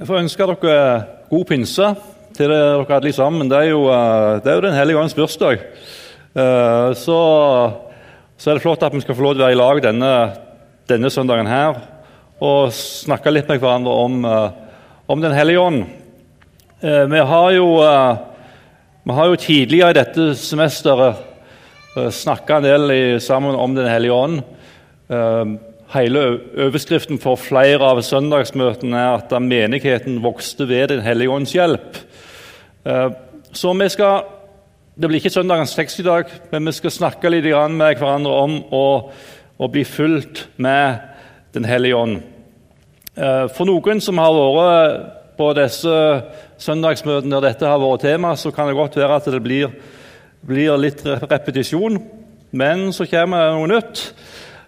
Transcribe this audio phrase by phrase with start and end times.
[0.00, 0.76] Jeg får ønske dere
[1.28, 1.86] god pinse
[2.32, 3.50] til dere alle sammen.
[3.50, 5.60] Det er jo, eh, det er jo Den hellige ånds bursdag.
[6.32, 7.18] Eh, så,
[8.38, 10.32] så, er det flott at vi skal få lov til å være i lag denne,
[10.88, 11.76] denne søndagen her
[12.40, 14.50] og snakke litt med hverandre om, eh,
[15.06, 15.84] om Den hellige ånd.
[16.80, 17.68] Vi har jo,
[19.04, 21.20] vi har jo tidligere i dette semesteret
[21.92, 24.40] snakka en del sammen om Den hellige ånd.
[25.90, 26.20] Hele
[26.54, 31.96] overskriften for flere av søndagsmøtene er at menigheten vokste ved Den hellige ånds hjelp.
[32.86, 33.08] Eh,
[33.52, 34.22] så vi skal,
[35.00, 38.64] Det blir ikke søndagens tekst i dag, men vi skal snakke litt med hverandre om
[38.70, 39.10] å,
[39.58, 41.00] å bli fulgt med
[41.52, 42.22] Den hellige ånd.
[43.16, 46.22] Eh, for noen som har vært på disse
[46.58, 49.72] søndagsmøtene der dette har vært tema, så kan det godt være at det blir,
[50.46, 51.98] blir litt repetisjon.
[52.52, 54.12] Men så kommer det noe nytt.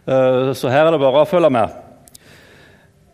[0.02, 1.74] Eh, så her er det bare å følge med.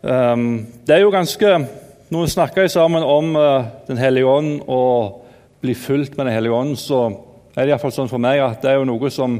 [0.09, 1.67] Ehm, det er jo ganske
[2.09, 5.25] Når vi snakker sammen om eh, Den hellige ånd og
[5.61, 7.11] blir fulgt med Den hellige ånd, så
[7.55, 9.35] er det iallfall sånn for meg at det er jo noe som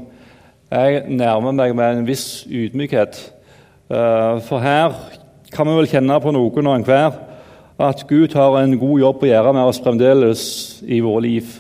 [0.70, 3.18] jeg nærmer meg med en viss ydmykhet.
[3.90, 4.94] Eh, for her
[5.56, 7.16] kan vi vel kjenne på noen og enhver
[7.80, 10.44] at Gud har en god jobb å gjøre med oss fremdeles
[10.84, 11.56] i våre liv.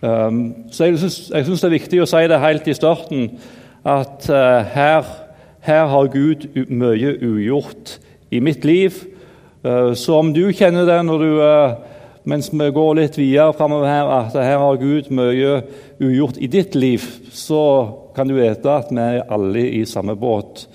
[0.00, 3.32] Ehm, så jeg syns det er viktig å si det helt i starten
[3.84, 5.06] at uh, her,
[5.64, 7.98] her, har Gud mye ugjort
[8.30, 8.92] i mitt liv.
[9.64, 11.78] Uh, så om du kjenner det når du, uh,
[12.28, 15.62] mens vi går litt videre framover her, at her har Gud mye
[16.00, 17.62] ugjort i ditt liv, så
[18.16, 20.66] kan du vite at vi er alle i samme båt.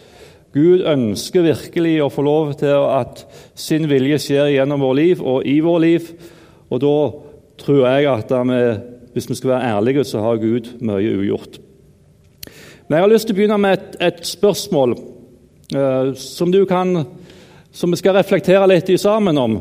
[0.55, 3.25] Gud ønsker virkelig å få lov til at
[3.59, 6.07] sin vilje skjer gjennom vår liv og i vår liv.
[6.71, 6.95] Og da
[7.59, 8.61] tror jeg at vi,
[9.13, 11.59] hvis vi skal være ærlige, så har Gud mye ugjort.
[12.85, 14.91] Men jeg har lyst til å begynne med et, et spørsmål
[15.73, 16.99] uh, som, kan,
[17.73, 19.55] som, vi skal reflektere litt i sammen om.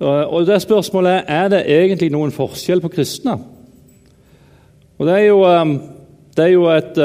[0.00, 3.36] Uh, og det Spørsmålet er er det egentlig noen forskjell på kristne.
[4.98, 5.76] Og Det er jo, um,
[6.34, 6.98] det er jo et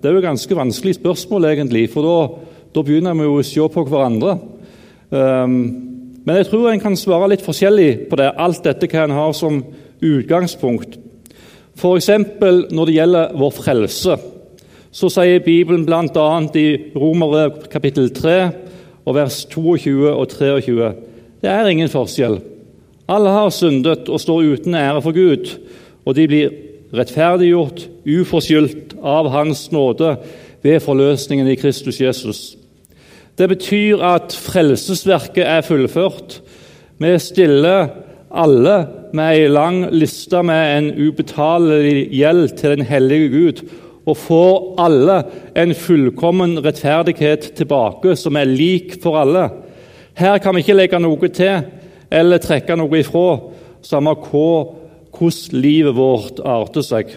[0.00, 2.02] det er jo ganske vanskelig spørsmål, egentlig, for
[2.72, 4.30] da, begynner vi jo å se på hverandre.
[5.12, 8.30] Men jeg tror en kan svare litt forskjellig på det.
[8.32, 9.58] Alt dette hva en har som
[10.00, 10.96] utgangspunkt.
[11.76, 12.08] F.eks.
[12.72, 14.16] når det gjelder vår frelse
[14.92, 16.30] så sier Bibelen bl.a.
[16.58, 18.40] i Romere kapittel 3
[19.06, 20.90] og vers 22 og 23
[21.40, 22.40] det er ingen forskjell.
[23.10, 25.54] Alle har syndet og står uten ære for Gud,
[26.04, 26.52] og de blir
[26.94, 30.16] rettferdiggjort uforskyldt av Hans nåde
[30.62, 32.40] ved forløsningen i Kristus Jesus.
[33.38, 36.42] Det betyr at frelsesverket er fullført.
[37.00, 37.88] Vi stiller
[38.30, 38.76] alle
[39.16, 43.62] med ei lang liste med en ubetalelig gjeld til den hellige Gud
[44.10, 45.16] og får alle
[45.58, 49.48] en fullkommen rettferdighet tilbake, som er lik for alle.
[50.18, 51.62] Her kan vi ikke legge noe til
[52.10, 53.38] eller trekke noe ifra,
[53.86, 54.76] samme hvordan
[55.54, 57.14] livet vårt arter seg.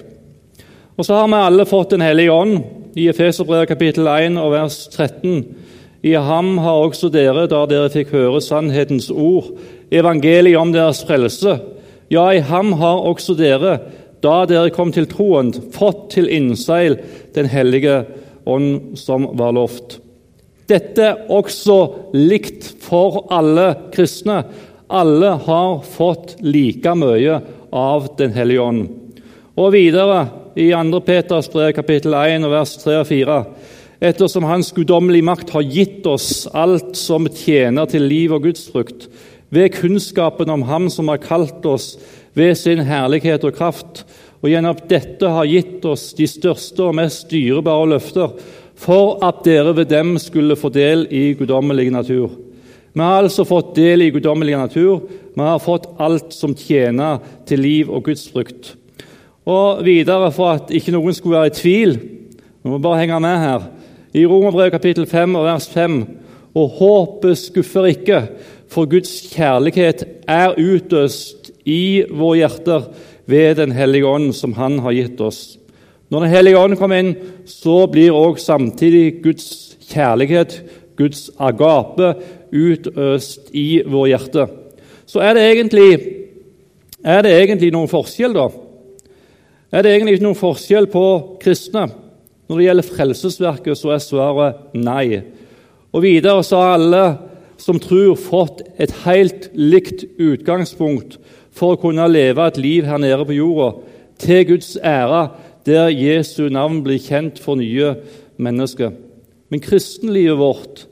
[0.98, 2.64] Og Så har vi alle fått Den hellige ånd,
[2.96, 5.46] i Efeserbrevet kapittel 1 og vers 13.
[6.04, 9.50] I ham har også dere, da dere fikk høre sannhetens ord,
[9.92, 11.58] evangeliet om deres frelse.
[12.12, 13.80] Ja, i ham har også dere,
[14.24, 16.98] da dere kom til troen, fått til innseil
[17.36, 18.04] Den hellige
[18.48, 20.00] ånd som var lovt.
[20.70, 21.78] Dette er også
[22.16, 24.44] likt for alle kristne.
[24.88, 27.42] Alle har fått like mye
[27.74, 28.88] av Den hellige ånd.
[29.60, 31.02] Og videre i 2.
[31.06, 33.38] Peters brev, kapittel 1, vers 3 og 4.
[34.04, 39.08] Ettersom Hans guddommelige makt har gitt oss alt som tjener til liv og gudsfrukt,
[39.54, 41.94] ved kunnskapen om Ham som har kalt oss
[42.38, 44.04] ved sin herlighet og kraft,
[44.44, 48.34] og gjennom dette har gitt oss de største og mest dyrebare løfter,
[48.76, 52.34] for at dere ved dem skulle få del i guddommelig natur.
[52.94, 55.06] Vi har altså fått del i guddommelig natur.
[55.34, 58.76] Vi har fått alt som tjener til liv og Guds frukt.
[59.50, 61.98] Og videre, for at ikke noen skulle være i tvil
[62.64, 63.64] Vi må bare henge med her.
[64.16, 65.98] I Romerbrevet kapittel 5 og vers 5.:
[66.56, 68.22] Og håpet skuffer ikke,
[68.70, 72.88] for Guds kjærlighet er utøst i våre hjerter
[73.30, 75.58] ved Den hellige ånd, som Han har gitt oss.
[76.10, 77.16] Når Den hellige ånd kommer inn,
[77.46, 80.62] så blir også samtidig Guds kjærlighet,
[80.98, 82.14] Guds agape,
[82.54, 84.52] utøst i våre hjerter.
[85.06, 85.90] Så er det, egentlig,
[87.04, 88.50] er det egentlig noen forskjell, da?
[89.74, 91.06] Er det egentlig noen forskjell på
[91.42, 91.88] kristne?
[92.46, 95.24] Når det gjelder frelsesverket, så er svaret nei.
[95.94, 97.06] Og videre så har alle
[97.64, 101.18] som tror, fått et helt likt utgangspunkt
[101.54, 103.70] for å kunne leve et liv her nede på jorda
[104.22, 105.28] til Guds ære,
[105.66, 107.94] der Jesu navn blir kjent for nye
[108.42, 108.94] mennesker.
[109.50, 110.86] Men kristenlivet vårt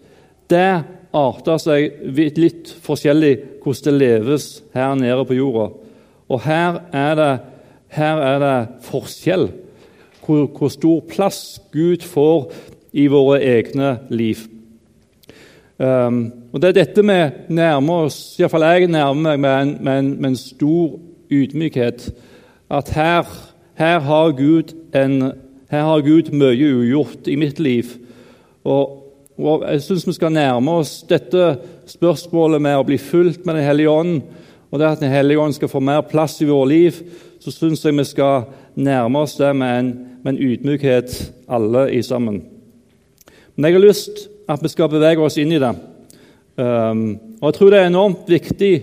[0.51, 2.03] det arter seg
[2.37, 5.71] litt forskjellig hvordan det leves her nede på jorda.
[6.31, 7.31] Og her er det,
[7.97, 8.57] her er det
[8.87, 9.49] forskjell
[10.21, 12.51] hvor, hvor, stor plass Gud får
[12.93, 14.45] i våre egne liv.
[15.81, 17.19] Um, og Det er dette vi
[17.55, 20.97] nærmer oss, iallfall jeg nærmer meg med en, med en, med en stor
[21.31, 22.09] ydmykhet.
[22.71, 23.27] At her,
[23.79, 25.31] her, har en,
[25.71, 27.85] her har Gud mye ugjort i mitt liv.
[28.63, 28.97] Og,
[29.37, 31.55] og Jeg syns vi skal nærme oss dette
[31.87, 34.21] spørsmålet med å bli fulgt med Den hellige ånd,
[34.71, 36.99] og det at Den hellige ånd skal få mer plass i vårt liv,
[37.39, 38.43] så syns jeg vi skal
[38.75, 39.93] nærme oss det med en,
[40.23, 41.15] med en ydmykhet,
[41.47, 42.43] alle i sammen.
[43.55, 45.71] Men jeg har lyst at vi skal bevege oss inn i det.
[46.57, 48.73] Um, og Jeg tror det er enormt viktig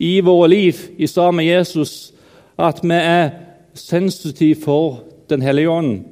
[0.00, 2.12] i våre liv i sammen med Jesus
[2.60, 3.30] at vi er
[3.74, 6.04] sensitive for Den hellige ånd.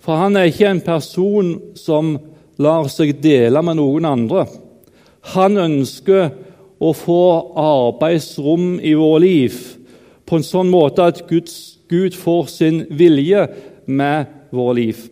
[0.00, 2.14] For han er ikke en person som
[2.56, 4.46] lar seg dele med noen andre.
[5.34, 6.30] Han ønsker
[6.80, 7.24] å få
[7.60, 9.58] arbeidsrom i vårt liv
[10.24, 13.46] på en sånn måte at Guds, Gud får sin vilje
[13.84, 15.04] med vårt liv.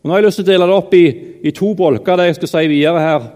[0.00, 1.04] Og nå har jeg lyst til å dele det opp i,
[1.44, 3.28] i to bolker, det jeg skal si videre her.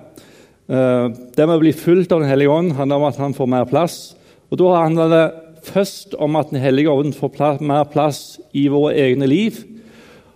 [0.65, 3.51] Uh, det med å bli fulgt av Den hellige ånd handler om at han får
[3.53, 4.15] mer plass.
[4.51, 5.25] Og Da handler det
[5.65, 9.65] først om at Den hellige ånd får plass, mer plass i våre egne liv.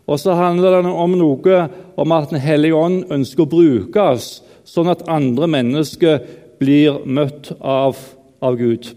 [0.08, 4.42] Og så handler det om noe om at Den hellige ånd ønsker å bruke oss
[4.68, 6.20] sånn at andre mennesker
[6.60, 7.96] blir møtt av,
[8.42, 8.90] av Gud.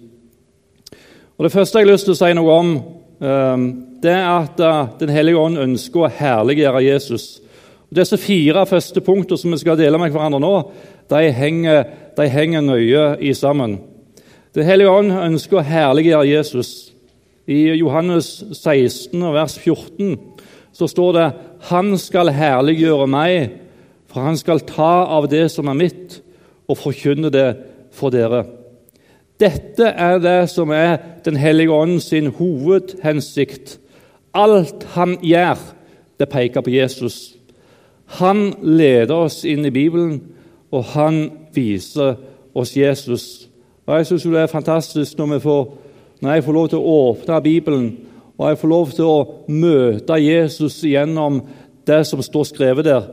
[1.37, 2.73] Og Det første jeg har lyst til å si noe om,
[3.21, 3.63] ehm,
[4.01, 7.41] det er at eh, Den hellige ånd ønsker å herliggjøre Jesus.
[7.95, 10.53] Disse fire første punktene som vi skal dele med hverandre nå,
[11.11, 11.83] de henger,
[12.15, 13.81] de henger nøye i sammen.
[14.55, 16.91] Det hellige ånd ønsker å herliggjøre Jesus.
[17.47, 20.15] I Johannes 16, vers 14
[20.71, 21.27] så står det
[21.67, 23.57] han skal herliggjøre meg,
[24.07, 26.21] for han skal ta av det som er mitt,
[26.71, 27.49] og forkynne det
[27.95, 28.45] for dere.
[29.41, 33.79] Dette er det som er Den hellige ånd sin hovedhensikt.
[34.33, 35.59] Alt han gjør,
[36.19, 37.30] det peker på Jesus.
[38.19, 40.19] Han leder oss inn i Bibelen,
[40.71, 41.23] og han
[41.55, 42.17] viser
[42.53, 43.47] oss Jesus.
[43.87, 45.61] Og Jeg syns det er fantastisk når, får,
[46.21, 47.91] når jeg får lov til å åpne Bibelen
[48.41, 49.17] og jeg får lov til å
[49.53, 51.43] møte Jesus gjennom
[51.85, 53.03] det som står skrevet der,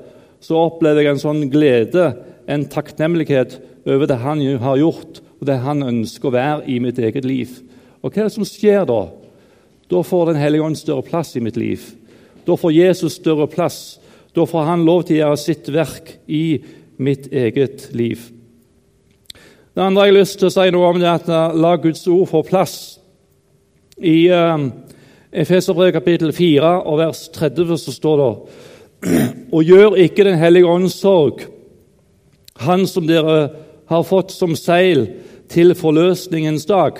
[0.40, 2.14] så opplever jeg en sånn glede,
[2.48, 6.96] en takknemlighet over det han har gjort, og det han ønsker å være i mitt
[6.96, 7.58] eget liv.
[8.00, 9.02] Og hva er det som skjer da?
[9.88, 11.84] Da får Den hellige ånd større plass i mitt liv.
[12.48, 13.98] Da får Jesus større plass.
[14.38, 16.60] Da får han lov til å gjøre sitt verk i
[17.02, 18.20] mitt eget liv.
[19.74, 22.04] Det andre jeg har lyst til å si noe om, det er at la Guds
[22.10, 22.76] ord få plass.
[23.98, 24.68] I uh,
[25.34, 28.28] Efeserbrevet kapittel 4 og vers 30 så står det
[29.54, 31.42] Og gjør ikke Den hellige ånds sorg,
[32.62, 33.50] Han som dere
[33.90, 35.06] har fått som seil
[35.50, 36.98] til forløsningens dag.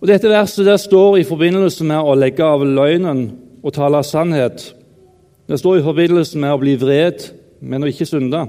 [0.00, 3.30] Og Dette verset der står i forbindelse med å legge av løgnen
[3.64, 4.70] og tale sannhet.
[5.46, 7.22] Det står i forbindelse med å bli vred,
[7.62, 8.40] men å ikke synde.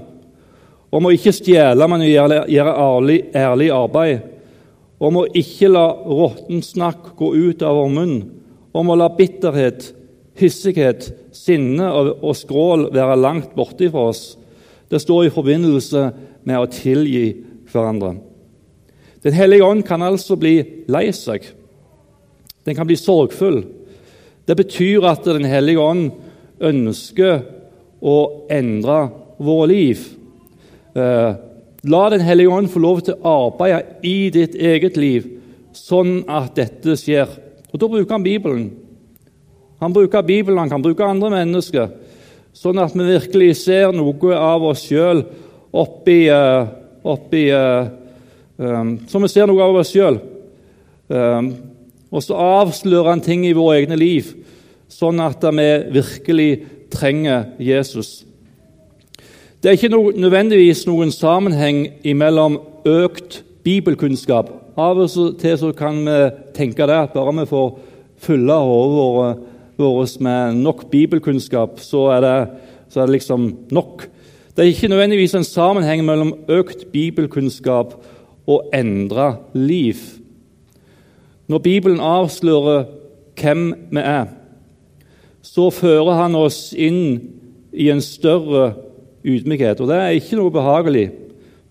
[0.90, 4.26] Om å ikke stjele, men å gjøre, ærlig, ærlig arbeid.
[4.98, 8.18] Om å ikke la råttent gå ut av vår munn
[8.78, 9.92] om å la bitterhet,
[10.38, 14.36] hissighet, sinne og skrål være langt borte fra oss.
[14.88, 16.04] Det står i forbindelse
[16.46, 17.26] med å tilgi
[17.72, 18.16] hverandre.
[19.24, 21.42] Den hellige ånd kan altså bli lei seg.
[22.64, 23.64] Den kan bli sorgfull.
[24.46, 26.12] Det betyr at Den hellige ånd
[26.60, 27.42] ønsker
[28.00, 28.16] å
[28.50, 28.98] endre
[29.38, 30.04] våre liv.
[30.94, 31.34] Eh,
[31.82, 35.26] la Den hellige ånd få lov til å arbeide i ditt eget liv,
[35.72, 37.28] sånn at dette skjer.
[37.72, 38.70] Og Da bruker han Bibelen.
[39.80, 41.90] Han bruker Bibelen, han kan bruke andre mennesker,
[42.52, 45.22] sånn at vi virkelig ser noe av oss sjøl
[45.72, 46.66] oppi, uh,
[47.04, 50.18] oppi um, Så vi ser noe av oss sjøl.
[52.10, 54.32] Og så avslører han ting i våre egne liv,
[54.88, 56.50] sånn at vi virkelig
[56.92, 58.24] trenger Jesus.
[59.62, 61.84] Det er ikke no nødvendigvis noen sammenheng
[62.16, 66.18] mellom økt bibelkunnskap av og til så kan vi
[66.54, 67.72] tenke det at bare vi får
[68.22, 69.40] fylle hodet
[69.78, 72.36] vårt med nok bibelkunnskap, så er, det,
[72.90, 74.06] så er det liksom nok.
[74.54, 77.94] Det er ikke nødvendigvis en sammenheng mellom økt bibelkunnskap
[78.46, 79.98] og endra liv.
[81.48, 82.88] Når Bibelen avslører
[83.38, 84.26] hvem vi er,
[85.42, 87.20] så fører han oss inn
[87.72, 88.72] i en større
[89.24, 89.80] ydmykhet.
[89.80, 91.08] Og det er ikke noe behagelig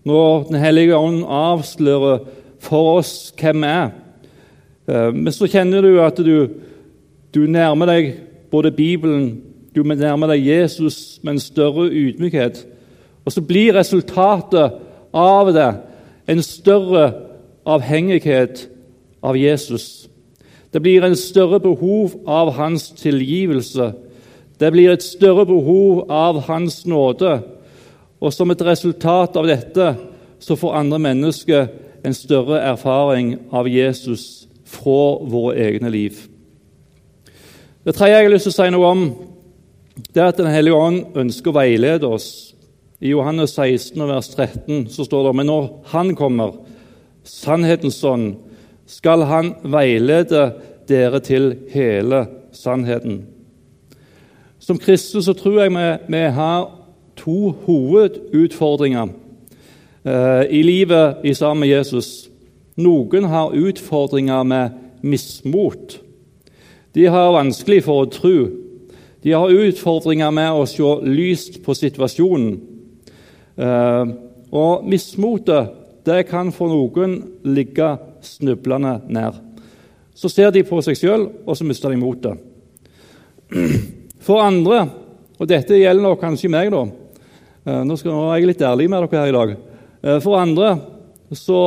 [0.08, 2.22] når Den hellige ånd avslører
[2.64, 3.90] for oss hvem vi er.
[4.88, 6.48] Eh, men så kjenner du at du,
[7.34, 8.14] du nærmer deg
[8.50, 9.42] både Bibelen,
[9.76, 12.62] du nærmer deg Jesus med en større ydmykhet.
[13.26, 14.78] Og så blir resultatet
[15.12, 15.68] av det
[16.28, 17.12] en større
[17.68, 18.64] avhengighet
[19.24, 20.07] av Jesus.
[20.72, 23.92] Det blir en større behov av hans tilgivelse.
[24.60, 27.38] Det blir et større behov av hans nåde.
[28.20, 29.92] Og som et resultat av dette
[30.38, 31.68] så får andre mennesker
[32.04, 36.18] en større erfaring av Jesus fra våre egne liv.
[37.84, 39.04] Det tredje jeg har lyst til å si noe om,
[40.12, 42.54] det er at Den hellige ånd ønsker å veilede oss.
[43.00, 46.58] I Johannes 16, vers 13 så står det men når Han kommer,
[47.24, 48.36] sannhetens ånd,
[48.88, 50.52] skal Han veilede
[50.88, 53.26] dere til hele sannheten.
[54.58, 56.70] Som kristne så tror jeg vi, vi har
[57.16, 59.08] to hovedutfordringer
[60.04, 62.30] eh, i livet i sammen med Jesus.
[62.76, 64.70] Noen har utfordringer med
[65.02, 66.00] mismot.
[66.94, 68.36] De har vanskelig for å tro.
[69.22, 72.60] De har utfordringer med å se lyst på situasjonen.
[73.58, 74.14] Eh,
[74.48, 75.74] og mismotet
[76.06, 77.90] det kan for noen ligge
[78.26, 79.38] snublende nær.
[80.18, 82.40] Så ser de på seg sjøl, og så mister de motet.
[84.26, 84.82] For andre,
[85.38, 89.22] og dette gjelder nok kanskje meg, da eh, Nå skal jeg litt ærlig med dere
[89.22, 89.52] her i dag.
[90.02, 90.72] Eh, for andre
[91.30, 91.60] så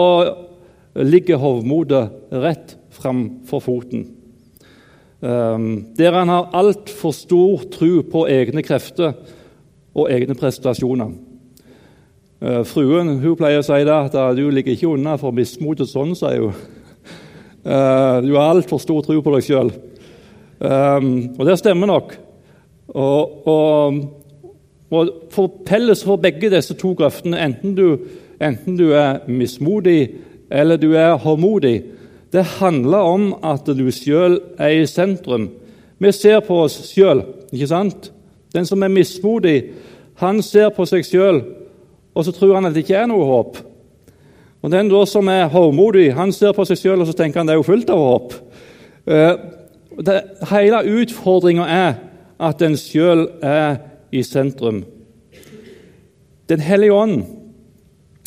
[0.99, 2.03] ligger hovmodet
[2.43, 4.03] rett framfor foten.
[5.23, 5.57] Eh,
[5.97, 9.15] der han har altfor stor tro på egne krefter
[9.95, 11.15] og egne prestasjoner.
[12.41, 16.47] Fruen hun pleier å si det, at du ligger ikke unna for mismotet sånn, sier
[16.47, 16.55] hun.
[18.25, 19.67] Du har altfor stor tro på deg sjøl.
[20.65, 22.15] Og det stemmer nok.
[22.97, 23.99] Og, og,
[24.89, 27.85] og for Felles for begge disse to grøftene, enten du,
[28.41, 30.09] enten du er mismodig
[30.51, 31.83] eller du er håndmodig,
[32.33, 35.49] det handler om at du sjøl er i sentrum.
[36.01, 38.11] Vi ser på oss sjøl, ikke sant?
[38.51, 39.71] Den som er mismodig,
[40.19, 41.41] han ser på seg sjøl,
[42.13, 43.59] og så tror han at det ikke er noe håp.
[44.61, 47.49] Og Den da som er håndmodig, han ser på seg sjøl og så tenker han
[47.49, 48.35] det er jo fullt av håp.
[49.09, 49.35] Uh,
[50.05, 50.17] det,
[50.51, 51.93] hele utfordringa er
[52.41, 53.79] at en sjøl er
[54.13, 54.83] i sentrum.
[56.49, 57.23] Den hellige ånd,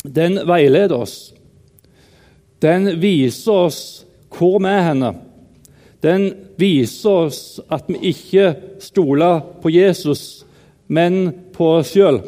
[0.03, 1.33] den veileder oss.
[2.61, 3.79] Den viser oss
[4.35, 5.13] hvor vi er henne.
[6.03, 6.27] Den
[6.59, 7.39] viser oss
[7.71, 10.45] at vi ikke stoler på Jesus,
[10.87, 12.19] men på oss sjøl.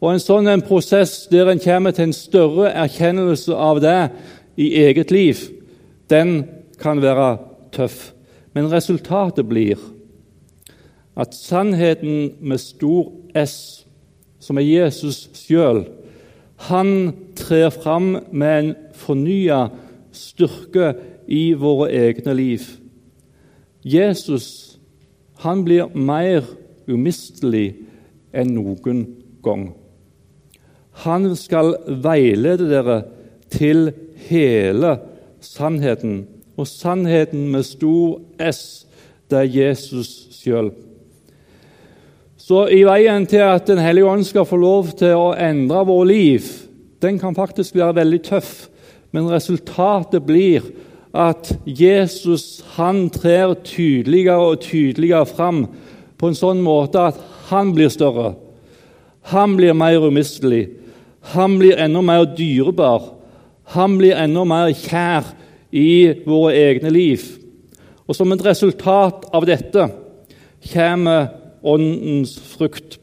[0.00, 3.98] Og En sånn en prosess der en kommer til en større erkjennelse av det
[4.56, 5.42] i eget liv,
[6.08, 6.48] den
[6.80, 7.36] kan være
[7.72, 8.12] tøff.
[8.56, 9.78] Men resultatet blir
[11.20, 13.84] at sannheten med stor S,
[14.40, 15.84] som er Jesus sjøl,
[16.70, 19.66] han trer fram med en fornya
[20.12, 20.94] styrke
[21.28, 22.64] i våre egne liv.
[23.84, 24.78] Jesus
[25.40, 26.44] han blir mer
[26.88, 27.78] umistelig
[28.36, 29.06] enn noen
[29.44, 29.70] gang.
[31.04, 33.00] Han skal veilede dere
[33.52, 33.90] til
[34.28, 34.96] hele
[35.40, 36.26] sannheten.
[36.56, 38.86] Og sannheten med stor S,
[39.30, 40.72] det er Jesus sjøl.
[42.36, 46.08] Så i veien til at Den hellige ånd skal få lov til å endre vårt
[46.10, 46.48] liv,
[47.00, 48.68] den kan faktisk være veldig tøff,
[49.12, 50.66] men resultatet blir
[51.16, 55.64] at Jesus han trer tydeligere og tydeligere fram
[56.18, 58.34] på en sånn måte at han blir større.
[59.32, 60.79] Han blir mer umistelig.
[61.20, 63.02] Han blir enda mer dyrebar.
[63.74, 65.34] Han blir enda mer kjær
[65.70, 67.22] i våre egne liv.
[68.08, 69.86] Og Som et resultat av dette
[70.72, 71.28] kommer
[71.62, 72.98] åndens frukt.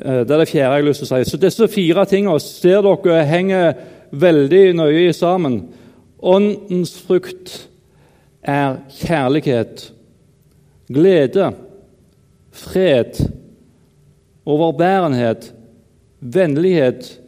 [0.00, 1.30] Eh, det er det fjerde jeg har lyst til å si.
[1.30, 3.74] Så Disse fire tingene ser dere henger
[4.14, 5.64] veldig nøye sammen.
[6.22, 7.68] Åndens frukt
[8.44, 9.90] er kjærlighet,
[10.92, 11.50] glede,
[12.52, 13.18] fred,
[14.46, 15.50] overbærenhet,
[16.20, 17.20] vennlighet,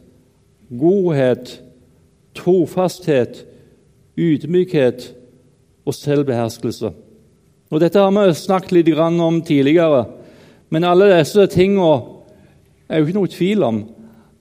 [0.69, 1.61] godhet,
[2.37, 3.43] trofasthet,
[4.17, 5.11] ydmykhet
[5.87, 6.91] og selvbeherskelse.
[7.67, 10.05] Og Dette har vi snakket litt om tidligere,
[10.69, 12.01] men alle disse tingene
[12.87, 13.81] er jo ikke noe tvil om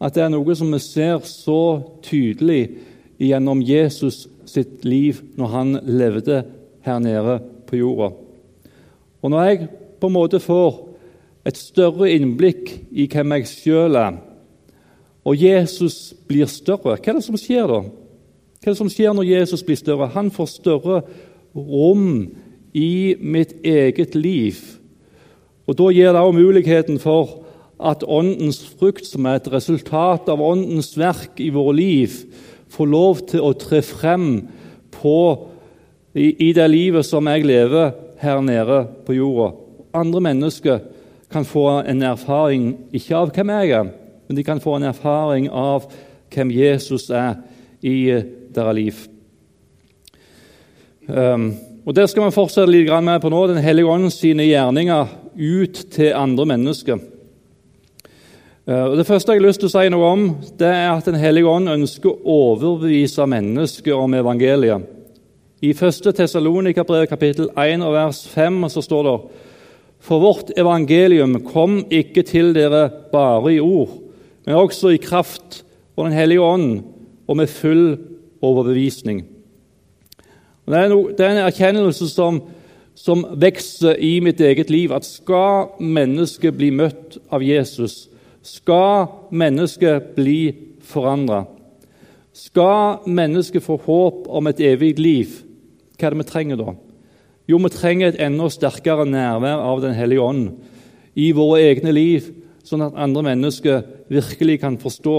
[0.03, 2.77] at det er noe som vi ser så tydelig
[3.19, 6.43] gjennom Jesus sitt liv når han levde
[6.87, 8.13] her nede på jorda.
[9.23, 9.69] Og Når jeg
[10.01, 10.83] på en måte får
[11.47, 14.19] et større innblikk i hvem jeg sjøl er,
[15.27, 17.81] og Jesus blir større, hva er det som skjer da?
[17.83, 20.13] Hva er det som skjer når Jesus blir større?
[20.15, 21.01] Han får større
[21.57, 22.29] rom
[22.77, 24.61] i mitt eget liv.
[25.67, 27.43] Og Da gir det også muligheten for
[27.83, 32.15] at Åndens frukt, som er et resultat av Åndens verk i våre liv,
[32.71, 34.47] får lov til å tre frem
[34.95, 35.19] på,
[36.15, 37.93] i, i det livet som jeg lever
[38.23, 39.53] her nede på jorda.
[39.93, 40.81] Andre mennesker
[41.33, 43.91] kan få en erfaring ikke av hvem jeg er,
[44.27, 45.87] men de kan få en erfaring av
[46.35, 47.37] hvem Jesus er
[47.83, 47.99] i
[48.55, 49.03] deres liv.
[51.07, 51.53] Um,
[51.87, 53.47] og Det skal vi fortsette litt med på nå.
[53.47, 55.07] Den hellige ånd sine gjerninger
[55.37, 56.99] ut til andre mennesker.
[58.67, 60.27] Uh, Det første jeg har lyst til å si noe om,
[60.59, 64.93] det er at Den hellige ånd ønsker å overbevise mennesker om evangeliet.
[65.63, 66.13] I 1.
[66.13, 69.15] Tessalonikerbrev kapittel 1 og vers 5 så står det
[70.05, 73.95] For vårt evangelium kom ikke til dere bare i ord,
[74.47, 75.65] men også i kraft
[75.97, 76.85] og Den hellige ånd
[77.27, 77.97] og med full
[78.45, 79.25] overbevisning.
[80.67, 82.43] Og det, er no, en erkjennelse som,
[82.95, 88.11] som vokser i mitt eget liv, at skal mennesket bli møtt av Jesus,
[88.43, 90.41] skal mennesket bli
[90.87, 91.45] forandra,
[92.37, 95.39] skal mennesket få håp om et evig liv,
[95.97, 96.75] hva er det vi trenger da?
[97.49, 100.49] Jo, vi trenger et enda sterkere nærvær av Den hellige ånd
[101.17, 102.27] i våre egne liv,
[102.67, 105.17] sånn at andre mennesker virkelig kan forstå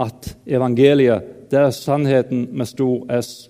[0.00, 3.48] at evangeliet det er sannheten med stor S.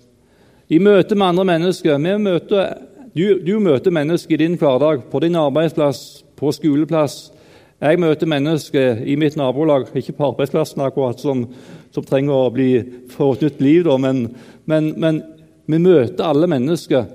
[0.70, 2.78] I møte med andre mennesker møter,
[3.12, 7.32] du, du, møter mennesker i din hverdag, på din arbeidsplass, på skoleplass.
[7.80, 11.44] Jeg møter mennesker i mitt nabolag, ikke på arbeidsplassen akkurat, som,
[11.92, 12.70] som trenger å bli,
[13.12, 14.28] få et nytt liv, da, men,
[14.70, 15.20] men, men
[15.66, 17.08] vi møter alle mennesker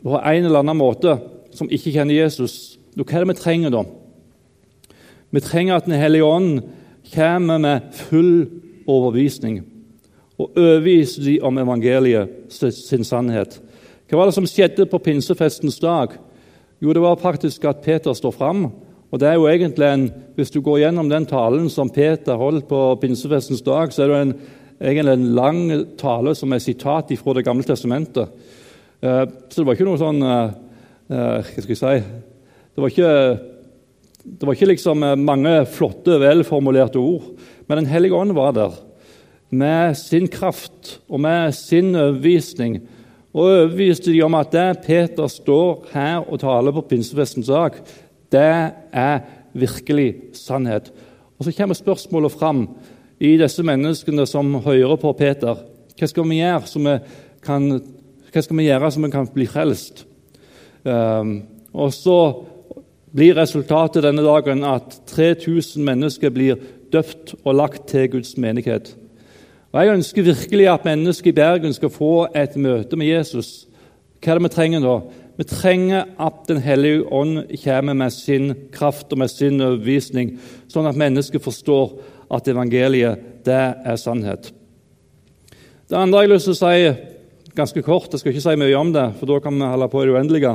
[0.00, 1.18] på en eller annen måte
[1.54, 2.78] som ikke kjenner Jesus.
[2.96, 3.84] Hva er det vi trenger da?
[5.30, 6.62] Vi trenger at Den hellige ånd
[7.14, 8.48] kommer med full
[8.86, 9.62] overbevisning
[10.40, 13.60] og overbeviser dem om evangeliet sin sannhet.
[14.08, 16.16] Hva var det som skjedde på pinsefestens dag?
[16.80, 18.70] Jo, det var faktisk at Peter står fram.
[19.10, 22.68] Og det er jo egentlig en, Hvis du går gjennom den talen som Peter holdt
[22.68, 24.34] på pinsefestens dag, så er det en
[24.80, 28.28] egentlig en lang tale som er sitat fra Det gamle testamentet.
[29.02, 30.50] Eh, så det var ikke noe sånn eh,
[31.08, 31.92] eh, Hva skal jeg si
[32.74, 33.12] Det var ikke,
[34.24, 37.32] det var ikke liksom mange flotte, velformulerte ord.
[37.68, 38.74] Men Den hellige ånd var der
[39.50, 42.80] med sin kraft og med sin overbevisning.
[43.32, 47.78] Og overbeviste de om at det Peter står her og taler på pinsefestens sak,
[48.30, 49.20] det er
[49.54, 50.92] virkelig sannhet.
[51.38, 52.68] Og Så kommer spørsmålet fram
[53.20, 55.56] i disse menneskene som hører på Peter.
[55.98, 56.98] Hva skal vi gjøre så vi
[57.42, 57.80] kan,
[58.32, 60.06] vi gjøre så vi kan bli frelst?
[60.84, 62.44] Um, og så
[63.16, 66.60] blir resultatet denne dagen at 3000 mennesker blir
[66.92, 68.94] døpt og lagt til Guds menighet.
[69.72, 73.66] Og Jeg ønsker virkelig at mennesker i Bergen skal få et møte med Jesus.
[74.20, 74.94] Hva er det vi trenger da?
[75.38, 80.34] Vi trenger at Den hellige ånd kommer med sin kraft og med sin overbevisning,
[80.68, 81.94] sånn at mennesker forstår
[82.30, 84.52] at evangeliet, det er sannhet.
[85.88, 88.76] Det andre jeg har lyst til å si ganske kort, jeg skal ikke si mye
[88.78, 90.52] om det, for da kan vi holde på i det uendelige.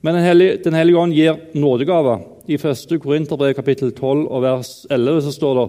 [0.00, 2.20] Men Den hellige, den hellige ånd gir nådegaver.
[2.46, 3.00] I 1.
[3.02, 5.66] Korinterbrev kapittel 12 og vers 11 så står det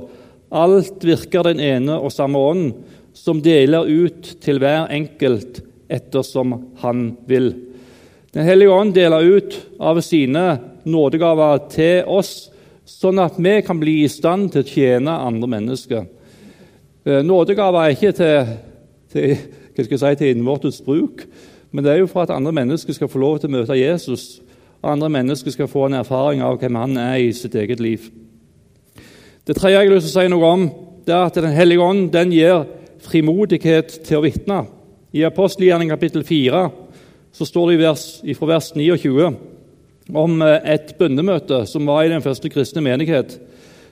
[0.50, 2.70] Alt virker den ene og samme ånd,
[3.14, 7.52] som deler ut til hver enkelt ettersom han vil.
[8.34, 10.46] Den hellige ånd deler ut av sine
[10.86, 12.50] nådegaver til oss
[12.90, 16.06] sånn at vi kan bli i stand til å tjene andre mennesker.
[17.06, 18.54] Eh, nådegaver er ikke til,
[19.14, 21.26] til, si, til innvortes bruk,
[21.72, 24.42] men det er jo for at andre mennesker skal få lov til å møte Jesus,
[24.82, 28.10] og andre mennesker skal få en erfaring av hvem han er i sitt eget liv.
[29.48, 30.68] Det tredje jeg har lyst til å si noe om,
[31.06, 32.66] det er at Den hellige ånd den gir
[33.02, 34.64] frimodighet til å vitne.
[35.14, 36.68] I apostelgjerningen kapittel 4
[37.34, 38.04] så står det i vers,
[38.38, 39.30] fra vers 29
[40.14, 43.40] om eh, et bønnemøte som var i den første kristne menighet.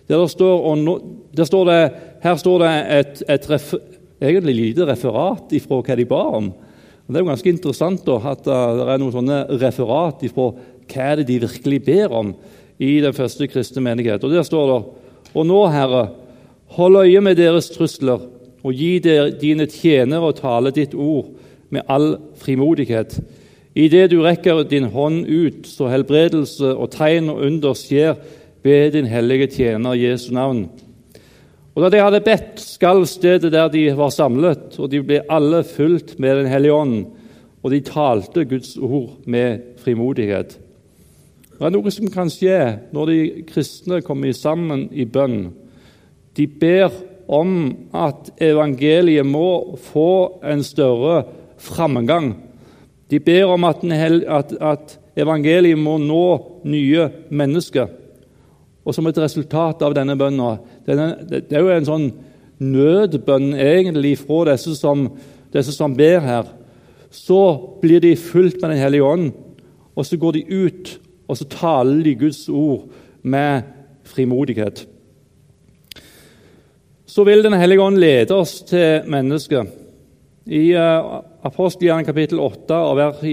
[0.08, 0.78] Der det står,
[1.36, 1.80] der står det,
[2.24, 3.74] her står det et, et ref,
[4.22, 6.52] egentlig lite referat ifra hva de ba om.
[7.08, 10.48] Det er jo ganske interessant da, at det er noen sånne referat på
[10.92, 12.34] hva det de virkelig ber om
[12.84, 14.24] i den første kristne menighet.
[14.24, 14.80] Og Der står det
[15.34, 16.10] Og nå, Herre,
[16.76, 18.20] hold øye med deres trusler,
[18.64, 21.30] og gi der, dine tjenere å tale ditt ord
[21.70, 23.20] med all frimodighet.
[23.76, 28.16] Idet du rekker din hånd ut, så helbredelse og tegn og under skjer
[28.64, 30.66] ved din hellige tjener Jesu navn.
[31.78, 35.62] Og Da de hadde bedt, skalv stedet der de var samlet, og de ble alle
[35.62, 37.06] fulgt med Den hellige ånd,
[37.62, 40.58] og de talte Guds ord med frimodighet.
[41.58, 42.58] Det er noe som kan skje
[42.94, 45.54] når de kristne kommer sammen i bønn.
[46.34, 46.90] De ber
[47.28, 51.24] om at evangeliet må få en større
[51.58, 52.36] framgang
[53.12, 56.26] de ber om at, at, at evangeliet må nå
[56.68, 57.88] nye mennesker.
[58.88, 60.58] Og som et resultat av denne bønna
[60.88, 62.08] Det er jo en sånn
[62.64, 65.10] nødbønn egentlig fra disse som,
[65.54, 66.54] disse som ber her.
[67.12, 67.42] Så
[67.82, 69.32] blir de fulgt med Den hellige ånd,
[69.96, 70.98] og så går de ut
[71.28, 72.88] og så taler de Guds ord
[73.22, 73.62] med
[74.04, 74.88] frimodighet.
[77.06, 79.68] så vil Den hellige ånd lede oss til mennesket.
[80.46, 82.74] I uh, Apostelgjerningen kapittel 8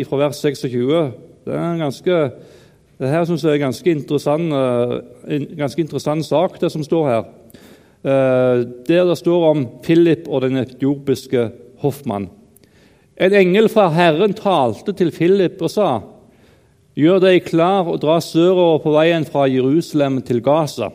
[0.08, 1.12] fra vers 26
[1.44, 6.72] det er her synes jeg er en ganske interessant, uh, en ganske interessant sak, det
[6.72, 7.24] som står her.
[8.04, 11.46] Uh, der det står om Philip og den etiopiske
[11.80, 12.28] hoffmann.
[13.16, 16.02] En engel fra Herren talte til Philip og sa:"
[16.94, 20.92] Gjør deg klar og dra sørover på veien fra Jerusalem til Gaza.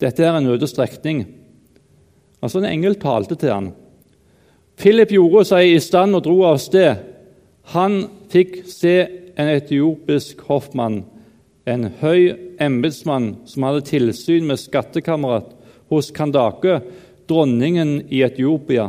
[0.00, 1.26] Dette er en øde strekning.
[2.42, 3.68] Altså En engel talte til han.
[4.78, 6.96] Philip gjorde seg i stand og dro av sted.
[7.74, 8.96] Han fikk se
[9.38, 11.04] en etiopisk hoffmann,
[11.66, 15.54] en høy embetsmann som hadde tilsyn med skattkammeret
[15.88, 16.80] hos Kandake,
[17.28, 18.88] dronningen i Etiopia.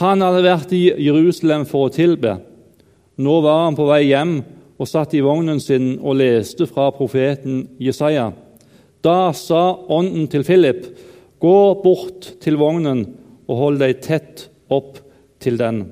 [0.00, 2.36] Han hadde vært i Jerusalem for å tilbe.
[3.16, 4.38] Nå var han på vei hjem
[4.76, 8.28] og satt i vognen sin og leste fra profeten Jesaja.
[9.00, 10.82] Da sa ånden til Philip,
[11.40, 13.06] gå bort til vognen
[13.46, 14.98] og hold deg tett opp
[15.40, 15.84] til den.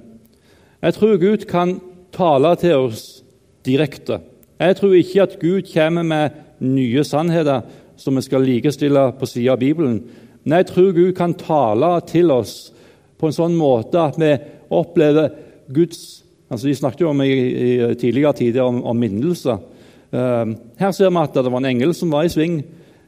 [0.84, 1.78] Jeg tror Gud kan
[2.12, 3.04] tale til oss
[3.64, 4.20] direkte.
[4.60, 7.64] Jeg tror ikke at Gud kommer med nye sannheter
[8.04, 10.02] som vi skal likestille på siden av Bibelen.
[10.44, 12.68] Men jeg tror Gud kan tale til oss
[13.18, 14.34] på en sånn måte at vi
[14.74, 15.32] opplever
[15.72, 16.20] Guds
[16.52, 19.56] Altså, De snakket jo om i, i tidligere tider om, om minnelser.
[20.14, 22.60] Uh, her ser vi at det var en engel som var i sving.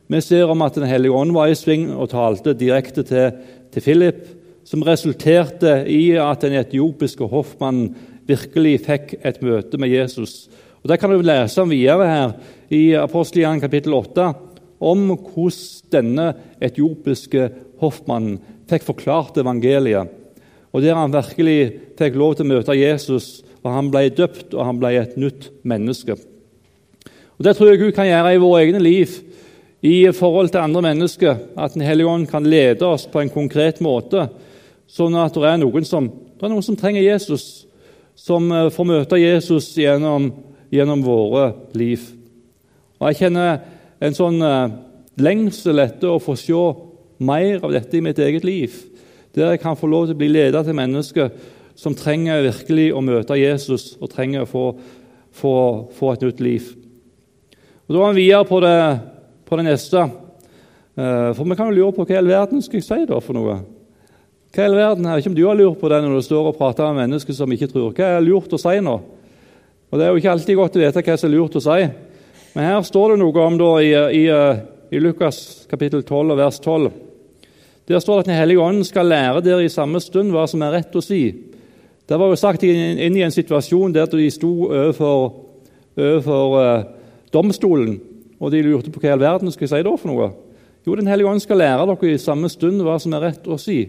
[0.08, 3.36] Vi ser om at Den hellige ånd var i sving og talte direkte til,
[3.70, 4.24] til Philip,
[4.66, 7.92] som resulterte i at den etiopiske hoffmannen
[8.26, 10.48] virkelig fikk et møte med Jesus.
[10.82, 12.34] Og Det kan du lese om videre her
[12.70, 14.32] i Apostelgjerningen kapittel 8,
[14.80, 16.28] om hvordan denne
[16.60, 17.48] etiopiske
[17.80, 20.12] hoffmannen fikk forklart evangeliet
[20.76, 21.60] og der han virkelig
[21.96, 25.48] fikk lov til å møte Jesus, og han ble døpt, og han ble et nytt
[25.64, 26.18] menneske.
[27.36, 29.14] Og Det tror jeg Gud kan gjøre i våre egne liv
[29.80, 31.38] i forhold til andre mennesker.
[31.56, 34.28] At Den hellige ånd kan lede oss på en konkret måte,
[34.86, 36.10] sånn at det er noen som,
[36.42, 37.66] er noen som trenger Jesus,
[38.14, 40.28] som eh, får møte Jesus gjennom,
[40.70, 42.04] gjennom våre liv.
[43.00, 43.64] Og Jeg kjenner
[44.00, 44.68] en sånn uh,
[45.16, 46.58] lengsel etter å få se
[47.18, 48.74] mer av dette i mitt eget liv
[49.36, 51.32] der jeg kan få lov til å bli leder til mennesker
[51.76, 54.64] som trenger virkelig å møte Jesus og trenger å få,
[55.36, 55.56] få,
[55.92, 56.70] få et nytt liv.
[57.86, 58.78] Og Da er vi videre på det,
[59.44, 60.06] på det neste.
[60.96, 63.20] Eh, for vi kan jo lure på hva i all verden skal jeg si da
[63.20, 63.58] for noe?
[64.56, 66.24] Hva i all verden, Jeg vet ikke om du har lurt på det når du
[66.24, 67.92] står og prater med mennesker som ikke tror.
[67.92, 68.96] Hva er lurt å si nå?
[69.92, 71.88] Og Det er jo ikke alltid godt å vite hva som er lurt å si.
[72.56, 74.22] Men her står det noe om da i, i,
[74.96, 76.86] i Lukas kapittel 12 og vers 12.
[77.84, 80.64] Der står det at Den hellige ånd skal lære dere i samme stund hva som
[80.64, 81.20] er rett å si.
[82.08, 85.36] Det var jo sagt inn, i en situasjon der de sto overfor,
[86.00, 86.80] uh,
[87.34, 87.98] domstolen,
[88.40, 90.30] og de lurte på hva i all verden skal jeg si da for noe.
[90.88, 93.60] Jo, Den hellige ånd skal lære dere i samme stund hva som er rett å
[93.60, 93.82] si.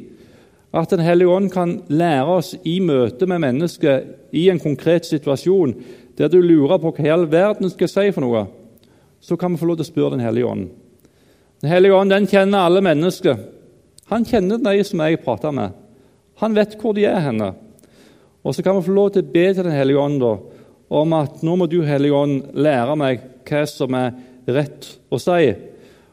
[0.76, 4.04] At Den hellige ånd kan lære oss i møte med mennesker
[4.36, 5.78] i en konkret situasjon
[6.18, 8.48] der du lurer på hva i all verden skal si for noe,
[9.20, 10.68] så kan vi få lov til å spørre Den hellige ånd.
[11.62, 13.38] Den hellige ånd den kjenner alle mennesker.
[14.12, 15.74] Han kjenner de som jeg prater med.
[16.42, 17.54] Han vet hvor de er henne.
[18.46, 20.36] Og så kan vi få lov til å be til Den hellige ånd da,
[20.88, 24.14] om at nå må du, Hellige Ånd, lære meg hva som er
[24.48, 25.50] rett å si.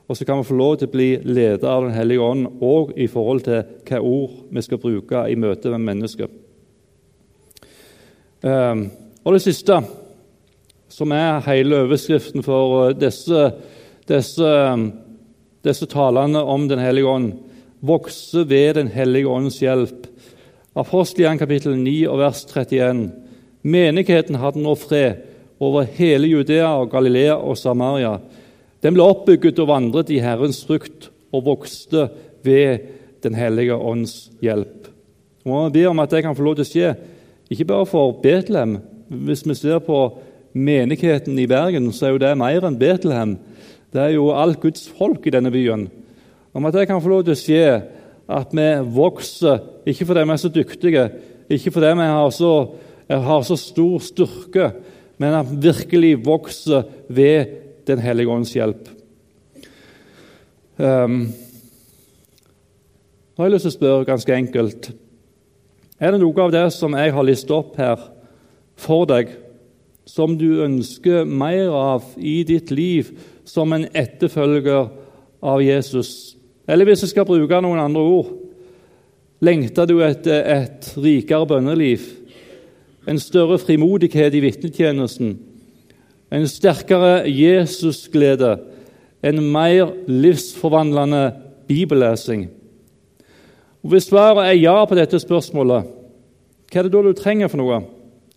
[0.09, 2.97] Og så kan vi få lov til å bli leder av Den hellige ånd òg
[3.01, 6.33] i forhold til hva ord vi skal bruke i møte med mennesker.
[8.45, 8.89] Um,
[9.25, 9.79] og det siste,
[10.95, 13.49] som er hele overskriften for disse,
[14.07, 14.51] disse,
[15.67, 17.33] disse talene om Den hellige ånd,
[17.81, 20.07] vokse ved Den hellige ånds hjelp.
[20.75, 23.09] Apostelgjerningen kapittel 9 og vers 31.
[23.63, 25.25] Menigheten hadde nå fred
[25.63, 28.19] over hele Judea og Galilea og Samaria.
[28.83, 32.09] Den ble oppbygget og vandret i Herrens frukt og vokste
[32.45, 32.91] ved
[33.25, 34.91] Den hellige ånds hjelp.
[35.45, 36.95] Og Vi ber om at det kan få lov til å skje,
[37.51, 38.79] ikke bare for Betlehem.
[39.09, 39.99] Hvis vi ser på
[40.55, 43.37] menigheten i Bergen, så er jo det mer enn Betlehem.
[43.95, 45.89] Det er jo alt Guds folk i denne byen
[46.55, 47.67] om at det kan få lov til å skje
[48.31, 49.59] at vi vokser,
[49.91, 51.05] ikke fordi vi er så dyktige,
[51.51, 52.53] ikke fordi vi har så,
[53.11, 54.71] har så stor styrke,
[55.19, 58.87] men at vi virkelig vokser ved Den hellige ånds hjelp.
[60.81, 61.27] Um,
[63.37, 64.89] nå har jeg lyst til å spørre ganske enkelt
[66.01, 68.01] Er det noe av det som jeg har listet opp her
[68.81, 69.29] for deg,
[70.05, 73.11] som du ønsker mer av i ditt liv
[73.49, 74.89] som en etterfølger
[75.45, 76.37] av Jesus?
[76.69, 78.33] Eller hvis jeg skal bruke noen andre ord
[79.45, 82.05] Lengter du etter et rikere bønneliv?
[83.05, 85.35] En større frimodighet i vitnetjenesten?
[86.33, 88.55] En sterkere Jesusglede?
[89.21, 91.27] En mer livsforvandlende
[91.69, 92.47] bibellesing?
[93.85, 95.91] Hvis svaret er ja på dette spørsmålet,
[96.73, 97.83] hva er det da du trenger for noe?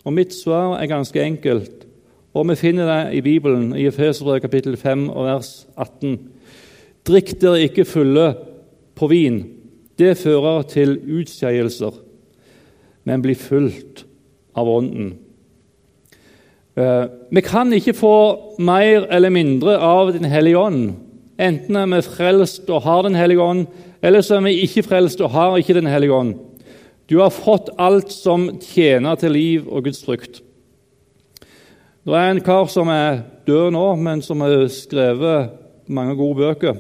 [0.08, 1.84] Og Mitt svar er ganske enkelt,
[2.34, 6.14] og vi finner det i Bibelen, i Efeserbrevet kapittel 5 og vers 18.
[7.08, 8.30] Drikk dere ikke fulle
[8.96, 9.42] på vin.
[10.00, 11.92] Det fører til utskeielser,
[13.04, 14.06] men bli fulgt
[14.56, 15.12] av Ånden.
[16.78, 18.16] Eh, vi kan ikke få
[18.64, 20.94] mer eller mindre av Den hellige ånd.
[21.38, 23.68] Enten er vi frelst og har Den hellige ånd,
[24.02, 26.38] eller så er vi ikke frelst og har ikke Den hellige ånd.
[27.08, 30.42] Du har fått alt som tjener til liv og Guds frykt.
[32.08, 35.54] Det er en kar som er død nå, men som har skrevet
[35.88, 36.78] mange gode bøker.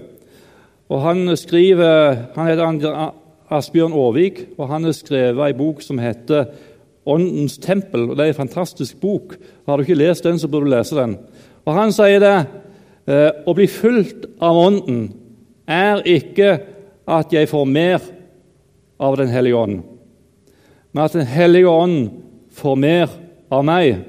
[0.88, 3.12] Og Han skriver, han heter
[3.50, 6.46] Asbjørn Aarvik, og han har skrevet en bok som heter
[7.08, 8.10] 'Åndens tempel'.
[8.10, 9.36] og Det er en fantastisk bok.
[9.66, 11.18] Har du ikke lest den, så bør du lese den.
[11.66, 12.46] Og Han sier det
[13.08, 15.14] eh, å bli fulgt av Ånden
[15.68, 16.60] er ikke
[17.08, 18.02] at jeg får mer
[19.00, 19.84] av Den hellige ånd,
[20.98, 22.08] men at Den hellige ånd
[22.58, 23.12] får mer
[23.54, 24.00] av meg.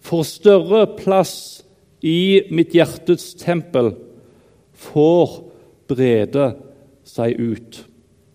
[0.00, 1.34] Får større plass
[2.00, 3.90] i mitt hjertets tempel,
[4.72, 5.34] får
[5.92, 6.46] brede
[7.04, 7.82] seg ut.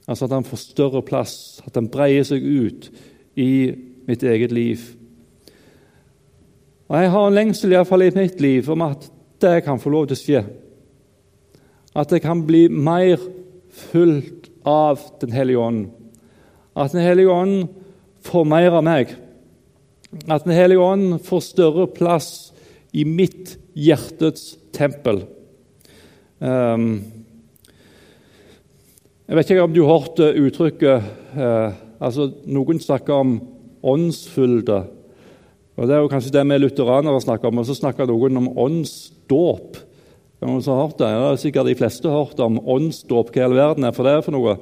[0.06, 1.34] Altså at han får større plass,
[1.66, 2.92] at han breier seg ut
[3.34, 3.74] i
[4.06, 4.86] mitt eget liv.
[6.94, 9.10] Og Jeg har en lengsel iallfall i mitt liv om at
[9.42, 10.48] det kan få lov til å skje.
[11.98, 13.18] At jeg kan bli mer
[13.90, 15.88] fullt av Den hellige ånd.
[16.78, 17.70] At Den hellige ånd
[18.28, 19.16] får mer av meg.
[20.30, 22.52] At Den hellige ånd får større plass
[22.94, 25.24] i mitt hjertets tempel.
[26.38, 27.02] Um,
[29.28, 33.34] jeg vet ikke om du har hørt uttrykket eh, altså Noen snakker om
[33.84, 34.78] åndsfylde.
[35.78, 37.60] Og Det er jo kanskje det vi lutheranere snakker om.
[37.60, 39.82] Og så snakker noen om åndsdåp.
[40.46, 41.10] Noen som har hørt det?
[41.12, 43.34] Ja, det er sikkert de fleste har hørt om åndsdåp.
[43.34, 44.56] Hva i all verden er for det for noe?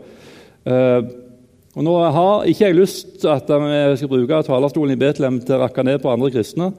[1.76, 5.58] Og Nå har ikke jeg lyst til at vi skal bruke talerstolen i Betlehem til
[5.58, 6.72] å rakke ned på andre kristne,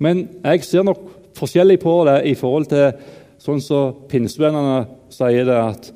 [0.00, 1.02] men jeg ser nok
[1.36, 2.94] forskjellig på det i forhold til
[3.40, 5.90] sånn som pinsevennene sier det, at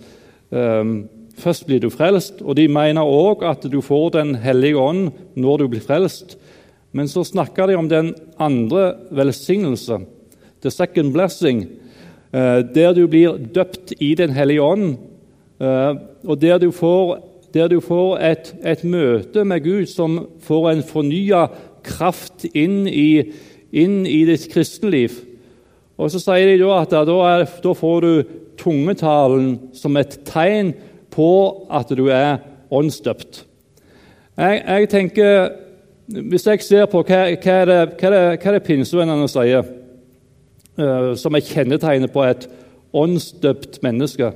[0.52, 0.96] um,
[1.34, 5.64] Først blir du frelst, og de mener òg at du får Den hellige ånd når
[5.64, 6.36] du blir frelst.
[6.94, 9.98] Men så snakker de om den andre velsignelse,
[10.62, 11.66] the second blessing,
[12.32, 14.96] eh, der du blir døpt i Den hellige ånd,
[15.60, 17.18] eh, og der du får,
[17.54, 21.46] der du får et, et, møte med Gud som får en fornya
[21.86, 23.22] kraft inn i,
[23.72, 25.20] inn i ditt kristenliv.
[25.94, 28.12] Og Så sier de da at da, er, da får du
[28.58, 30.72] tungetalen som et tegn
[31.14, 31.30] på
[31.70, 32.42] at du er
[32.74, 33.44] åndsdøpt.
[34.34, 35.50] Jeg, jeg, tenker,
[36.06, 39.62] Hvis jeg ser på hva, hva er det, hva er hva det pinsevennene sier,
[40.76, 42.48] uh, som er kjennetegnet på et
[42.94, 44.32] åndsdøpt menneske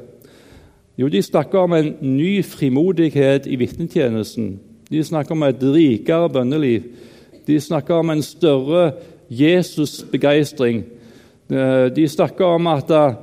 [0.99, 4.57] Jo, de snakker om en ny frimodighet i vitnetjenesten.
[4.91, 6.89] De snakker om et rikere bønneliv.
[7.47, 8.93] De snakker om en større
[9.31, 10.85] Jesusbegeistring.
[11.53, 13.15] Uh, de snakker om at uh,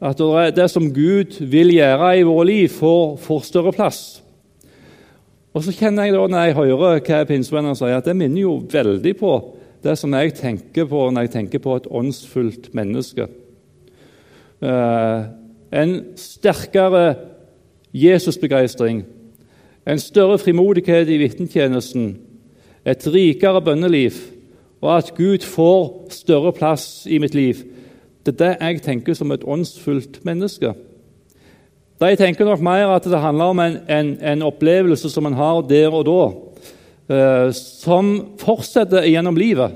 [0.00, 4.22] at det som Gud vil gjøre i våre liv, får, får større plass.
[5.52, 8.54] Og så kjenner jeg da, Når jeg hører hva pinsevennene sier, at det minner jo
[8.72, 9.34] veldig på
[9.84, 13.26] det som jeg tenker på når jeg tenker på et åndsfullt menneske.
[14.60, 15.20] Eh,
[15.72, 17.14] en sterkere
[17.94, 19.04] Jesusbegeistring,
[19.86, 22.18] en større frimodighet i vitnetjenesten,
[22.86, 24.12] et rikere bønneliv,
[24.80, 27.54] og at Gud får større plass i mitt liv.
[28.26, 30.72] Det er det jeg tenker som et åndsfullt menneske.
[32.00, 35.60] De tenker nok mer at det handler om en, en, en opplevelse som en har
[35.68, 36.22] der og da,
[37.12, 39.74] eh, som fortsetter gjennom livet.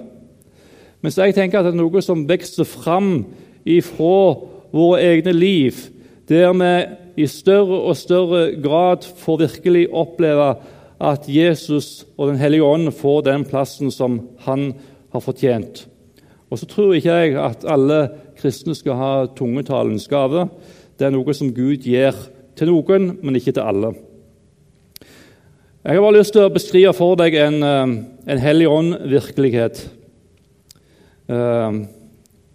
[1.04, 3.26] Mens jeg tenker at det er noe som vokser fram
[3.68, 5.78] ifra våre egne liv,
[6.28, 10.54] der vi i større og større grad får virkelig oppleve
[11.04, 14.72] at Jesus og Den hellige ånd får den plassen som han
[15.12, 15.86] har fortjent.
[16.50, 18.08] Og så tror ikke jeg at alle
[18.38, 20.48] kristne skal ha tungetalens gave.
[20.98, 22.14] Det er noe som Gud gir
[22.54, 23.94] til noen, men ikke til alle.
[25.84, 29.82] Jeg har bare lyst til å beskrive for deg en, eh, en hellig ånd-virkelighet.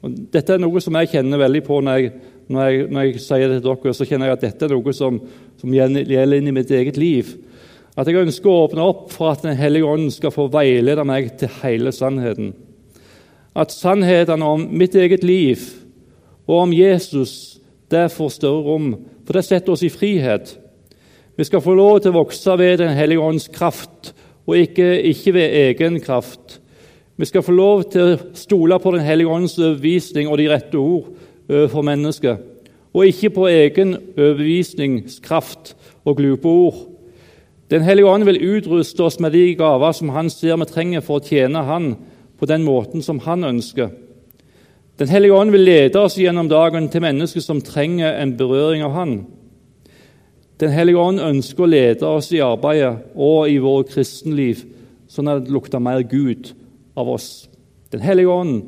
[0.04, 2.14] Eh, dette er noe som jeg kjenner veldig på når jeg,
[2.50, 3.94] når jeg, når jeg sier det til dere.
[3.94, 5.20] så kjenner jeg at Dette er noe som,
[5.60, 7.36] som gjelder inn i mitt eget liv.
[8.00, 11.36] At jeg ønsker å åpne opp for at Den hellige ånd skal få veilede meg
[11.38, 12.54] til hele sannheten
[13.60, 15.62] at sannhetene om mitt eget liv
[16.48, 17.60] og om Jesus
[17.90, 18.90] det får større rom,
[19.26, 20.52] for det setter oss i frihet.
[21.38, 24.14] Vi skal få lov til å vokse ved Den hellige ånds kraft,
[24.46, 26.59] og ikke, ikke ved egen kraft.
[27.20, 30.80] Vi skal få lov til å stole på Den hellige åndens overbevisning og de rette
[30.80, 31.10] ord
[31.68, 32.38] for mennesket,
[32.96, 35.74] og ikke på egen overbevisningskraft
[36.08, 36.78] og glupe ord.
[37.68, 41.20] Den hellige ånd vil utruste oss med de gaver som han ser vi trenger for
[41.20, 41.90] å tjene han
[42.40, 43.92] på den måten som han ønsker.
[44.96, 48.96] Den hellige ånd vil lede oss gjennom dagen til mennesker som trenger en berøring av
[48.96, 49.18] han.
[50.64, 54.64] Den hellige ånd ønsker å lede oss i arbeidet og i vårt kristenliv,
[55.12, 56.54] sånn at det lukter mer Gud
[56.98, 57.50] av oss.
[57.94, 58.62] Den hellige ånd,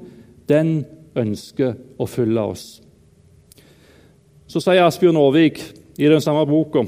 [0.50, 0.82] den
[1.18, 2.66] ønsker å fylle oss.
[4.52, 5.62] Så sier Asbjørn Aarvik
[6.02, 6.84] i den samme boka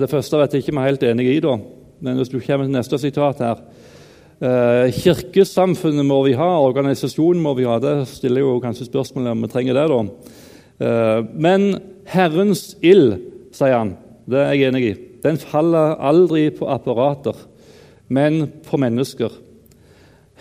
[0.00, 1.56] Det første vet jeg ikke vi er helt enig i, da,
[2.04, 3.60] men hvis du kommer til neste sitat her
[4.40, 7.78] eh, Kirkesamfunnet må vi ha, organisasjonen må vi ha.
[7.82, 9.86] Det stiller jo kanskje spørsmålet om vi trenger det.
[9.92, 10.00] da.
[10.86, 11.68] Eh, men
[12.12, 13.16] Herrens ild,
[13.54, 13.94] sier han,
[14.30, 17.36] det er jeg enig i, den faller aldri på apparater,
[18.12, 19.32] men på mennesker.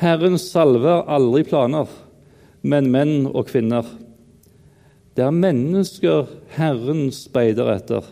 [0.02, 1.90] Herren salver aldri planer,
[2.66, 3.86] men menn og kvinner.
[5.14, 8.08] Det er mennesker Herren speider etter.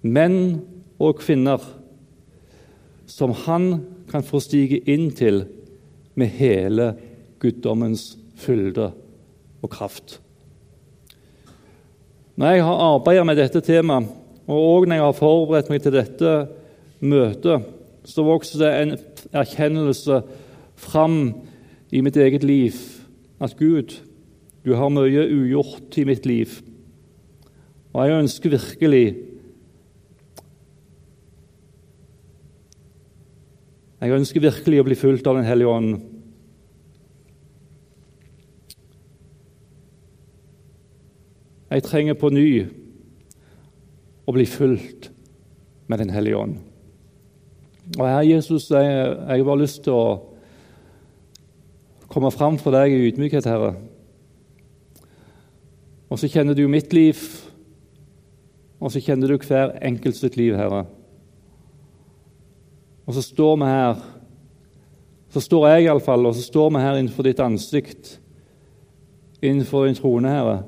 [0.00, 0.62] Menn
[1.02, 1.60] og kvinner
[3.10, 3.68] som han
[4.08, 5.42] kan få stige inn til
[6.16, 6.92] med hele
[7.42, 8.90] guddommens fylde
[9.60, 10.18] og kraft.
[12.34, 14.08] Når jeg har arbeidet med dette temaet,
[14.48, 16.32] og også når jeg har forberedt meg til dette
[17.04, 17.68] møtet,
[18.04, 18.96] så vokser det en
[19.32, 20.18] erkjennelse
[20.84, 21.18] fram
[21.94, 22.78] i mitt eget liv
[23.40, 23.96] at Gud,
[24.64, 26.60] du har mye ugjort i mitt liv.
[27.92, 29.06] Og jeg ønsker virkelig
[34.04, 35.94] Jeg ønsker virkelig å bli fulgt av Den hellige ånd.
[41.72, 42.48] Jeg trenger på ny
[44.28, 45.08] å bli fulgt
[45.88, 46.58] med Den hellige ånd.
[47.96, 50.33] Og her, Jesus, jeg, jeg har bare lyst til å
[52.14, 53.74] komme fram for deg i ydmykhet, Herre.
[56.06, 57.18] Og så kjenner du mitt liv,
[58.78, 60.84] og så kjenner du hver enkelt sitt liv, Herre.
[63.04, 64.04] Og så står vi her,
[65.34, 68.12] så står jeg iallfall, og så står vi her innenfor ditt ansikt,
[69.42, 70.60] innenfor din trone, Herre.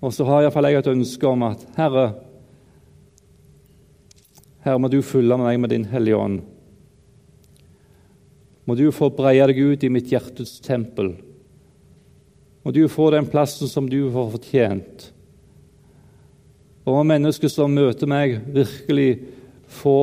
[0.00, 2.08] Og så har iallfall jeg et ønske om at Herre,
[4.64, 6.40] Herre, må du fylle meg med din Hellige Ånd.
[8.64, 11.12] Må du få breie deg ut i mitt hjertes tempel.
[12.64, 15.10] Må du få den plassen som du har fortjent.
[16.84, 19.10] Og må mennesker som møter meg, virkelig
[19.80, 19.98] få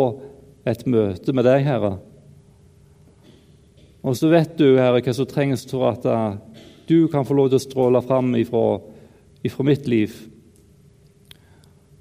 [0.66, 1.96] et møte med deg, Herre.
[4.02, 7.52] Og så vet du, Herre, hva som trengs for at eh, du kan få lov
[7.52, 8.80] til å stråle fram ifra,
[9.46, 10.14] ifra mitt liv.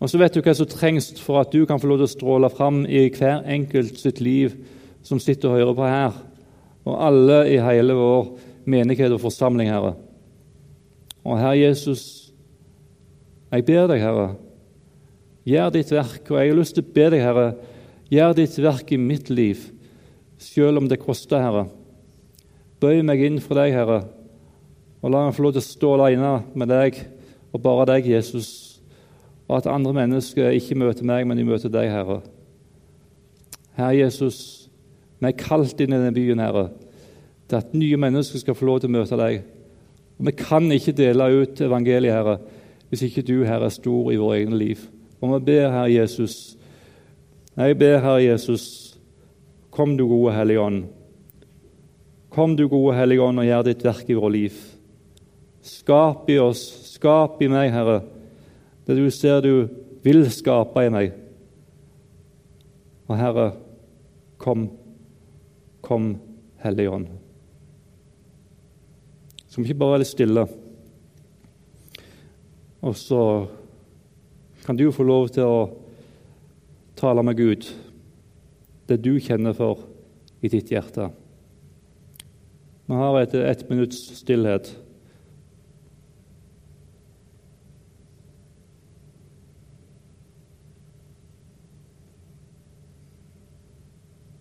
[0.01, 2.15] Og så vet du hva som trengs for at du kan få lov til å
[2.15, 4.57] stråle fram i hver enkelt sitt liv
[5.05, 6.21] som sitter og hører på her
[6.89, 8.31] og alle i hele vår
[8.71, 9.95] menighet og forsamling, Herre.
[11.25, 12.33] Og Herre Jesus,
[13.51, 14.31] jeg ber deg, Herre,
[15.49, 16.23] gjør ditt verk.
[16.31, 17.51] Og jeg har lyst til å be deg, Herre,
[18.11, 19.67] gjør ditt verk i mitt liv,
[20.41, 21.67] selv om det koster, Herre.
[22.81, 24.03] Bøy meg inn for deg, Herre,
[25.01, 26.99] og la meg få lov til å stå alene med deg
[27.51, 28.81] og bare deg, Jesus,
[29.49, 32.21] og at andre mennesker ikke møter meg, men de møter deg, Herre.
[33.77, 34.60] Herre Jesus,
[35.21, 36.71] vi er kalt inn i denne byen, Herre,
[37.51, 39.43] til at nye mennesker skal få lov til å møte deg.
[40.21, 42.39] Og Vi kan ikke dele ut evangeliet, Herre,
[42.89, 44.87] hvis ikke du, Herre, er stor i våre egne liv.
[45.21, 46.57] Og vi ber, Herre Jesus,
[47.57, 48.65] jeg ber, Herre Jesus,
[49.71, 50.85] kom du, gode Hellige Ånd.
[52.31, 54.59] Kom du, gode Hellige Ånd, og gjør ditt verk i vårt liv.
[55.61, 56.63] Skap i oss,
[56.95, 58.01] skap i meg, Herre,
[58.87, 59.69] det du ser du
[60.03, 61.13] vil skape i meg.
[63.11, 63.51] Og Herre,
[64.41, 64.71] kom.
[65.91, 66.21] Kom,
[66.63, 67.07] Hellige Ånd.
[69.49, 70.45] Skal vi ikke bare være litt stille?
[72.87, 73.23] Og så
[74.63, 75.65] kan du få lov til å
[77.01, 77.67] tale med Gud,
[78.87, 79.83] det du kjenner for
[80.39, 81.09] i ditt hjerte.
[82.87, 84.71] Vi har et, ett minutts stillhet.